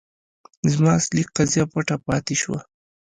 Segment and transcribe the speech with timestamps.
[0.73, 2.59] زما اصلي قضیه پټه پاتې شوه.